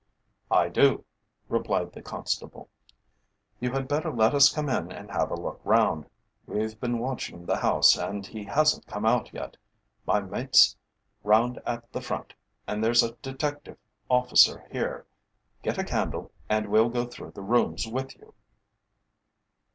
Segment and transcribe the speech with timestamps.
[0.49, 1.05] "I do,"
[1.47, 2.69] replied the constable.
[3.59, 6.09] "You had better let us come in and have a look round.
[6.47, 9.57] We've been watching the house and he hasn't come out yet.
[10.07, 10.75] My mate's
[11.23, 12.33] round at the front,
[12.65, 13.77] and there's a detective
[14.09, 15.05] officer here.
[15.61, 18.33] Get a candle and we'll go through the rooms with you."